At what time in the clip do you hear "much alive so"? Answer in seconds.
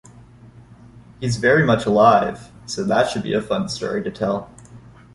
1.63-2.83